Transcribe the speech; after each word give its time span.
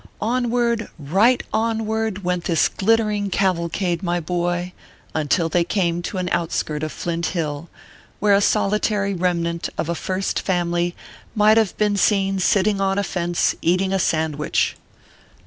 Onward, 0.19 0.89
right 0.97 1.43
onward, 1.53 2.23
went 2.23 2.45
this 2.45 2.67
glittering 2.67 3.29
caval 3.29 3.69
cade, 3.71 4.01
my 4.01 4.19
boy, 4.19 4.73
until 5.13 5.47
they 5.47 5.63
came 5.63 6.01
to 6.01 6.17
an 6.17 6.27
outskirt 6.31 6.81
of 6.81 6.91
Flint 6.91 7.27
Hill, 7.27 7.69
where 8.19 8.33
a 8.33 8.41
solitary 8.41 9.13
remnant 9.13 9.69
of 9.77 9.89
a 9.89 9.93
First 9.93 10.39
Family 10.39 10.95
might 11.35 11.57
have 11.57 11.77
been 11.77 11.97
seen 11.97 12.39
sitting 12.39 12.81
on 12.81 12.97
a 12.97 13.03
fence, 13.03 13.53
eating 13.61 13.93
a 13.93 13.99
sandwich. 13.99 14.75